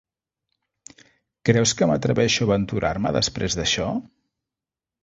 Creus 1.49 1.75
que 1.81 1.89
m'atreveixo 1.91 2.43
a 2.45 2.49
aventurar-me 2.51 3.13
després 3.21 3.61
d'això? 3.63 3.89